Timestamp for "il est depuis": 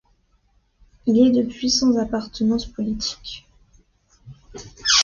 1.05-1.69